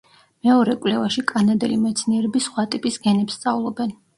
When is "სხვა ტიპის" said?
2.49-3.01